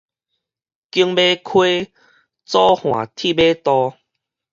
[0.03, 0.13] 景尾溪左岸
[3.15, 3.99] 鐵馬道